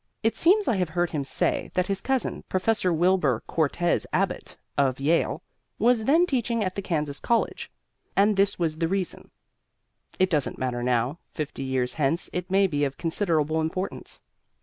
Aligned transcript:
It 0.23 0.35
seems 0.35 0.67
I 0.67 0.77
have 0.77 0.89
heard 0.89 1.11
him 1.11 1.23
say 1.23 1.69
that 1.75 1.85
his 1.85 2.01
cousin, 2.01 2.43
Professor 2.49 2.91
Wilbur 2.91 3.41
Cortez 3.45 4.07
Abbott 4.11 4.57
(of 4.75 4.99
Yale) 4.99 5.43
was 5.77 6.05
then 6.05 6.25
teaching 6.25 6.63
at 6.63 6.73
the 6.73 6.81
Kansas 6.81 7.19
college, 7.19 7.69
and 8.15 8.35
this 8.35 8.57
was 8.57 8.77
the 8.77 8.87
reason. 8.87 9.29
It 10.17 10.31
doesn't 10.31 10.57
matter 10.57 10.81
now; 10.81 11.19
fifty 11.29 11.61
years 11.61 11.93
hence 11.93 12.31
it 12.33 12.49
may 12.49 12.65
be 12.65 12.83
of 12.83 12.97
considerable 12.97 13.61
importance. 13.61 14.21